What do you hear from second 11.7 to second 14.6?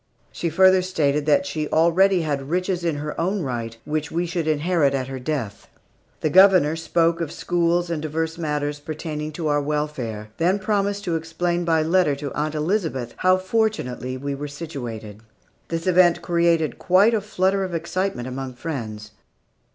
letter to Aunt Elizabeth how fortunately we were